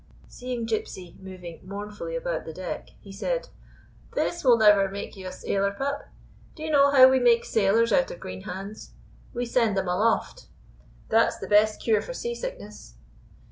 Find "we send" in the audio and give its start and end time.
9.31-9.77